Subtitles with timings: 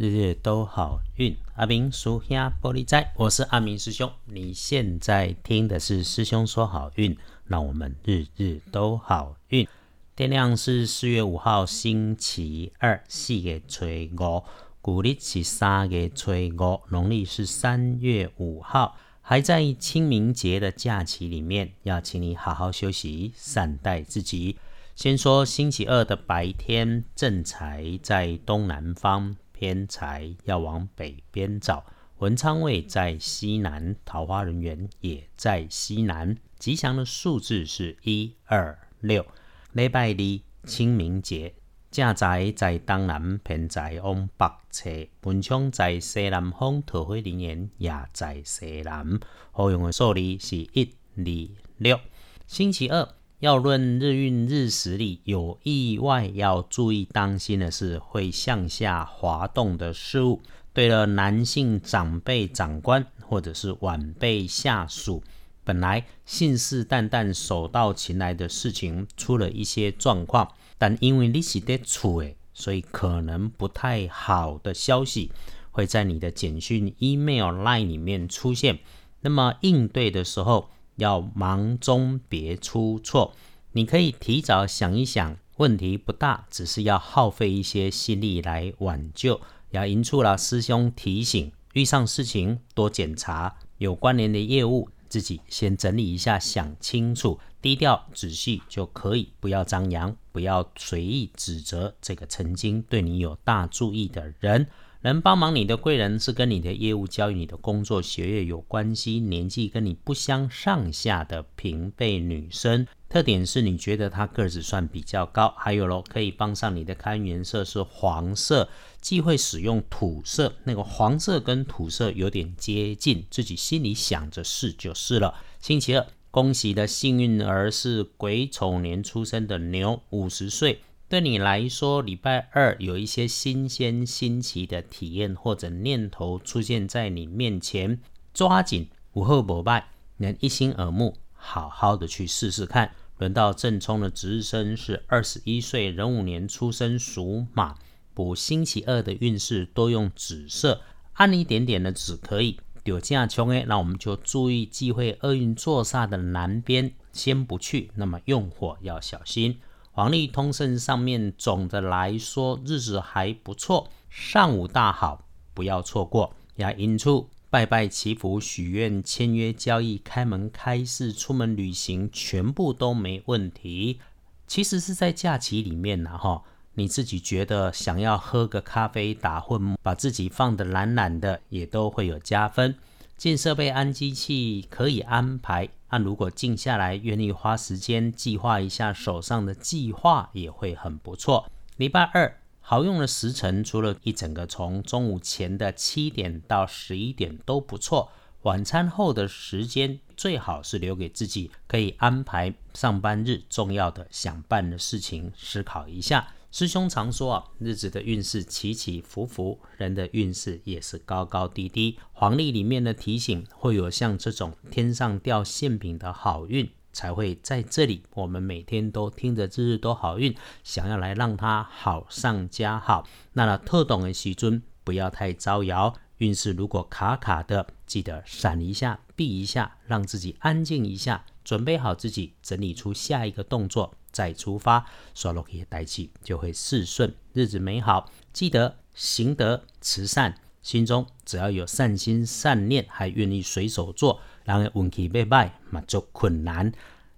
[0.00, 1.36] 日日都好运。
[1.56, 4.10] 阿明属下玻璃仔，我是阿明师兄。
[4.24, 9.68] 你现在听的是师兄说好运，让我们日日都好运。
[10.16, 13.84] 天亮是四月五号星期二，四月初
[14.18, 14.42] 五，
[14.80, 24.56] 古历是三月初五，农历是三月五号，还在清明节的假期里面，要请你好好休息，善待自己。
[24.96, 31.84] 先说星期二的白天，正财在东南方，偏财要往北边找。
[32.20, 36.34] 文昌位在西南，桃花人员也在西南。
[36.58, 39.26] 吉祥的数字是一二六。
[39.72, 41.52] 礼拜二清明节，
[41.90, 44.90] 正宅在东南，偏宅往北侧。
[45.24, 49.20] 文昌在西南方，桃花人员也在西南。
[49.52, 52.00] 好用的数字是一二六。
[52.46, 53.06] 星期二。
[53.40, 60.42] 要论日运日时里有意外要注意当心的是会向下滑动的事物。
[60.74, 65.22] 对了，男性长辈、长官或者是晚辈下属，
[65.64, 75.32] 本来信誓旦旦、手到擒来的事情出了一些状况，但因为你是在处诶，所以可能不太好的消息
[75.70, 78.80] 会在你的简讯、email、line 里面出现。
[79.22, 80.68] 那么应对的时候。
[81.00, 83.34] 要忙中别出错，
[83.72, 89.40] 你可以提早想一想，问题不大，只是要耗费一些心力来挽救。
[89.70, 104.66] 要引出了师兄提醒，遇上事情多检查有关联的业务，自己先整理一下，想清楚，低调仔细就可以，不要张扬，不要随意指责这个曾经对你有大注意的人。
[105.02, 112.86] 能帮忙你的贵人是跟你的业务、交易、你的工作、学业有关系，年纪跟你不相上下的平辈女生。
[113.08, 118.68] 特点是你觉得她个子算比较高，还有咯，可以帮上你的看颜色是黄色，
[119.00, 120.52] 忌讳使用土色。
[120.64, 125.34] 那个黄色跟土色有点接近，自己心里想着是就是了。
[125.60, 130.82] 星期二，恭喜的幸运儿是癸丑年出生的牛，五十岁。
[131.10, 138.00] 对你来说，礼拜二有一些新鲜新奇的体验或者念头出现在你面前，
[138.32, 139.88] 抓紧午后膜拜，
[140.18, 142.92] 能一心耳目，好好的去试试看。
[143.18, 147.74] 轮到正冲的值日生是二十一岁壬午年出生属马，
[148.14, 150.80] 补星期二的运势多用紫色，
[151.14, 152.60] 暗一点点的紫可以。
[152.84, 157.90] 有这样穷诶，那我们就注意忌讳厄运坐煞的南边，先不去。
[157.96, 159.58] 那么用火要小心。
[160.00, 166.34] 黄历通胜上面总的来说日子还不错，上午大好，不要错过。
[166.56, 174.00] 要引出拜拜祈福、许愿、签约交易、开门开市、出门旅行，全部都没问题。
[174.46, 182.74] 其实是在假期里面呢，哈，你自己觉得想要喝个咖啡打混，把自己放得懒懒的，也都会有加分。
[183.18, 185.68] 进设备安机器可以安排。
[185.90, 191.50] 那如果静下来，愿意花时间计划一下手上的计划，也会很不错。
[191.76, 198.10] 礼拜二好用的时辰，除了一整个从中午前的七点到十一点都不错。
[198.42, 206.28] 晚餐后的时间最好是留给自己，可以安排上班日重要的想办的事情，思考一下。
[206.52, 211.96] 师兄常说啊，日子的运势起起伏伏，人的运势也是高高低低。
[212.12, 218.02] 黄历里面的提醒，会有像这种天上掉馅饼的好运，才会在这里。
[218.14, 220.34] 我们每天都听着日日都好运，
[220.64, 223.06] 想要来让它好上加好。
[223.34, 233.94] 那特懂的徐尊不要太招摇，运势如果卡卡的，记得闪一下，避一下，让自己安静一下，准备好自己，整理出下一个动作。
[234.12, 238.10] 再出发，刷落去带气就会事顺，日子美好。
[238.32, 246.72] 记得行德慈善，心中只要有善心善念，还愿意随手做，然后运气不败嘛就困难。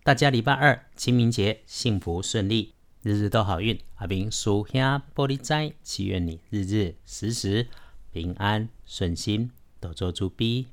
[0.04, 3.78] 大家礼拜二清明节幸福顺利，日日都好运。
[3.96, 7.68] 阿明属下玻璃斋，祈愿你日日时时
[8.10, 9.50] 平安顺心，
[9.80, 10.66] 多做主逼。